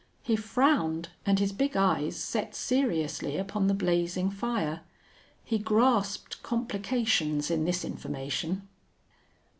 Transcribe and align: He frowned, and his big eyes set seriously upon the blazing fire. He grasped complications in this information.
He 0.23 0.35
frowned, 0.35 1.09
and 1.27 1.37
his 1.37 1.51
big 1.51 1.77
eyes 1.77 2.15
set 2.15 2.55
seriously 2.55 3.37
upon 3.37 3.67
the 3.67 3.75
blazing 3.75 4.31
fire. 4.31 4.81
He 5.43 5.59
grasped 5.59 6.41
complications 6.41 7.51
in 7.51 7.65
this 7.65 7.85
information. 7.85 8.67